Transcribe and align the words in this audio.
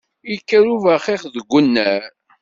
Yekker 0.31 0.65
ubaxix 0.75 1.21
deg 1.35 1.49
unnar! 1.57 2.03